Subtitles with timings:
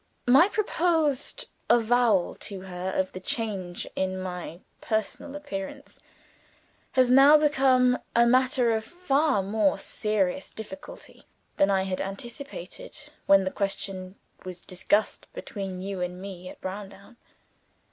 [0.25, 5.99] My proposed avowal to her of the change in my personal appearance,
[6.93, 11.27] has now become a matter of far more serious difficulty
[11.57, 17.17] than I had anticipated when the question was discussed between you and me at Browndown.